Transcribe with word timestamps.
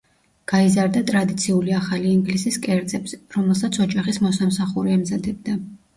გაიზარდა 0.51 1.03
ტრადიციული 1.09 1.75
ახალი 1.81 2.09
ინგლისის 2.13 2.57
კერძებზე, 2.63 3.19
რომელსაც 3.39 3.79
ოჯახის 3.87 4.21
მოსამსახურე 4.29 4.97
ამზადებდა. 5.01 5.59